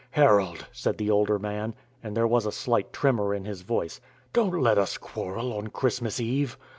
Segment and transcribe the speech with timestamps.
[0.09, 4.01] "Harold," said the older man (and there was a slight tremor in his voice),
[4.33, 6.57] "don't let us quarrel on Christmas Eve.